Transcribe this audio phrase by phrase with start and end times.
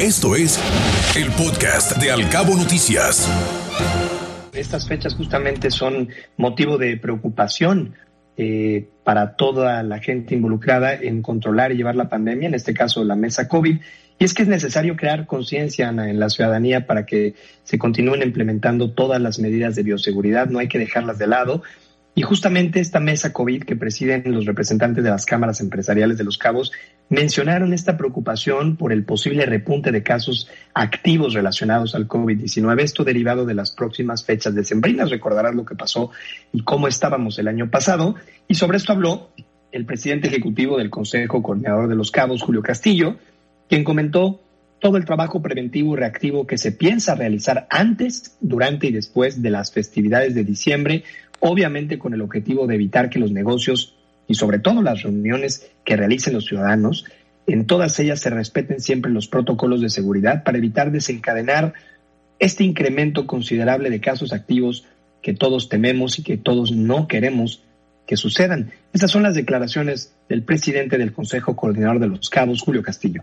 [0.00, 0.60] Esto es
[1.16, 3.32] el podcast de Alcabo Noticias.
[4.52, 7.94] Estas fechas justamente son motivo de preocupación
[8.36, 13.04] eh, para toda la gente involucrada en controlar y llevar la pandemia, en este caso
[13.04, 13.80] la mesa COVID.
[14.18, 17.34] Y es que es necesario crear conciencia en la ciudadanía para que
[17.64, 21.62] se continúen implementando todas las medidas de bioseguridad, no hay que dejarlas de lado.
[22.18, 26.38] Y justamente esta mesa COVID que presiden los representantes de las cámaras empresariales de los
[26.38, 26.72] cabos
[27.10, 33.44] mencionaron esta preocupación por el posible repunte de casos activos relacionados al COVID-19, esto derivado
[33.44, 35.10] de las próximas fechas decembrinas.
[35.10, 36.10] Recordarás lo que pasó
[36.54, 38.14] y cómo estábamos el año pasado.
[38.48, 39.28] Y sobre esto habló
[39.70, 43.18] el presidente ejecutivo del Consejo Coordinador de los Cabos, Julio Castillo,
[43.68, 44.40] quien comentó
[44.78, 49.50] todo el trabajo preventivo y reactivo que se piensa realizar antes, durante y después de
[49.50, 51.04] las festividades de diciembre
[51.48, 53.94] obviamente con el objetivo de evitar que los negocios
[54.28, 57.04] y sobre todo las reuniones que realicen los ciudadanos,
[57.46, 61.74] en todas ellas se respeten siempre los protocolos de seguridad para evitar desencadenar
[62.38, 64.84] este incremento considerable de casos activos
[65.22, 67.62] que todos tememos y que todos no queremos
[68.06, 68.72] que sucedan.
[68.92, 73.22] Estas son las declaraciones del presidente del Consejo Coordinador de los Cabos, Julio Castillo.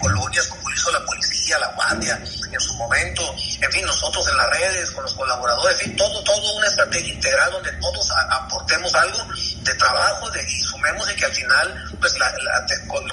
[0.00, 2.20] Colonias como hizo la policía, la guardia,
[2.52, 3.22] en su momento,
[3.60, 7.12] en fin, nosotros en las redes, con los colaboradores, en fin, todo, todo una estrategia
[7.12, 9.18] integral donde todos aportemos algo
[9.62, 12.34] de trabajo de, y sumemos y que al final pues la,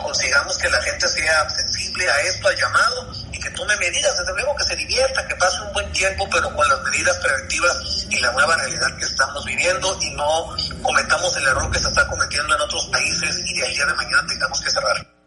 [0.01, 4.33] consigamos que la gente sea sensible a esto, al llamado y que tome medidas, desde
[4.33, 8.19] luego que se divierta, que pase un buen tiempo, pero con las medidas preventivas y
[8.19, 12.55] la nueva realidad que estamos viviendo y no cometamos el error que se está cometiendo
[12.55, 15.18] en otros países y de ayer de mañana tengamos que cerrar.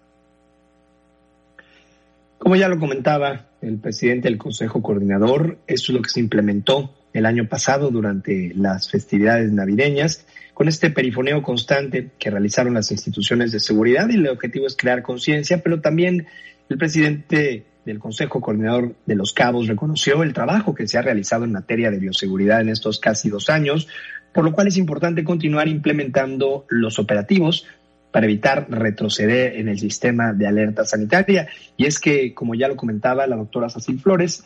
[2.53, 6.95] Como ya lo comentaba el presidente del Consejo Coordinador, esto es lo que se implementó
[7.14, 13.53] el año pasado durante las festividades navideñas, con este perifoneo constante que realizaron las instituciones
[13.53, 16.27] de seguridad y el objetivo es crear conciencia, pero también
[16.69, 21.45] el presidente del Consejo Coordinador de los Cabos reconoció el trabajo que se ha realizado
[21.45, 23.89] en materia de bioseguridad en estos casi dos años,
[24.35, 27.67] por lo cual es importante continuar implementando los operativos
[28.12, 31.48] para evitar retroceder en el sistema de alerta sanitaria.
[31.77, 34.45] Y es que, como ya lo comentaba la doctora Sacil Flores,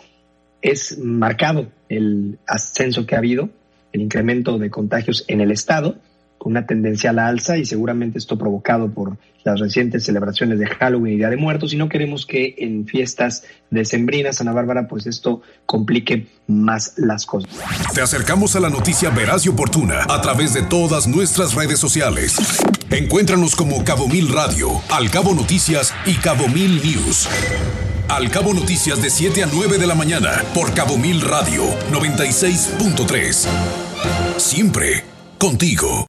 [0.62, 3.50] es marcado el ascenso que ha habido,
[3.92, 5.96] el incremento de contagios en el Estado,
[6.38, 10.66] con una tendencia a la alza y seguramente esto provocado por las recientes celebraciones de
[10.66, 15.06] Halloween y Día de Muertos y no queremos que en fiestas decembrinas Ana Bárbara pues
[15.06, 17.50] esto complique más las cosas.
[17.94, 22.36] Te acercamos a la noticia veraz y oportuna a través de todas nuestras redes sociales.
[22.90, 27.28] Encuéntranos como Cabo Mil Radio, Al Cabo Noticias y Cabo Mil News.
[28.08, 33.46] Al Cabo Noticias de 7 a 9 de la mañana por Cabo Mil Radio 96.3.
[34.36, 35.04] Siempre
[35.38, 36.04] contigo.